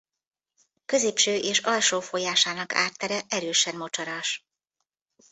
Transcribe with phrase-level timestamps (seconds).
[0.85, 4.45] Középső és alsó folyásának ártere erősen mocsaras.